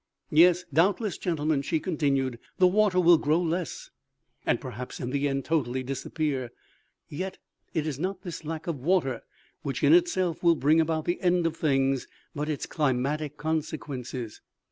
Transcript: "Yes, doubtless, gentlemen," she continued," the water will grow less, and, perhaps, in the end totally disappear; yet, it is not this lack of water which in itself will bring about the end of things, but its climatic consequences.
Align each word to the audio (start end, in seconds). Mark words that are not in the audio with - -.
"Yes, 0.31 0.65
doubtless, 0.73 1.19
gentlemen," 1.19 1.61
she 1.61 1.79
continued," 1.79 2.39
the 2.57 2.65
water 2.65 2.99
will 2.99 3.19
grow 3.19 3.39
less, 3.39 3.91
and, 4.47 4.59
perhaps, 4.59 4.99
in 4.99 5.11
the 5.11 5.27
end 5.27 5.45
totally 5.45 5.83
disappear; 5.83 6.49
yet, 7.07 7.37
it 7.75 7.85
is 7.85 7.99
not 7.99 8.23
this 8.23 8.43
lack 8.43 8.65
of 8.65 8.79
water 8.79 9.21
which 9.61 9.83
in 9.83 9.93
itself 9.93 10.41
will 10.41 10.55
bring 10.55 10.81
about 10.81 11.05
the 11.05 11.21
end 11.21 11.45
of 11.45 11.55
things, 11.55 12.07
but 12.33 12.49
its 12.49 12.65
climatic 12.65 13.37
consequences. 13.37 14.41